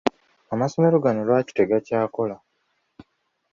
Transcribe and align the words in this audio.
Amasomero 0.53 0.95
gano 1.03 1.21
lwaki 1.27 1.51
tegakyakola? 1.59 2.35